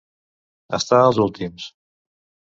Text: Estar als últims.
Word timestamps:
Estar 0.77 1.01
als 1.03 1.21
últims. 1.27 1.69